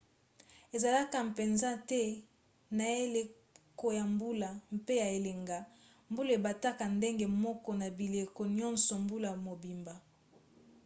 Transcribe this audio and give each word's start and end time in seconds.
ezalaka 0.75 1.17
mpenza 1.29 1.69
te 1.89 2.03
na 2.77 2.85
eleko 3.03 3.87
ya 3.97 4.05
mbula 4.13 4.49
mpe 4.77 4.93
ya 5.03 5.07
elanga 5.17 5.59
mbula 6.09 6.31
ebetaka 6.37 6.83
ndenge 6.95 7.25
moko 7.43 7.69
na 7.81 7.87
bileko 7.97 8.41
nyonso 8.57 8.91
mbula 9.03 9.29
mobimba 9.45 9.95